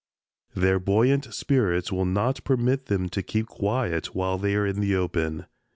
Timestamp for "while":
4.15-4.39